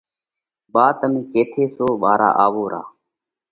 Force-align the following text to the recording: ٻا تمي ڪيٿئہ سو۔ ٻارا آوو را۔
ٻا 0.73 0.85
تمي 0.99 1.21
ڪيٿئہ 1.33 1.65
سو۔ 1.75 1.87
ٻارا 2.01 2.29
آوو 2.45 2.63
را۔ 2.71 2.81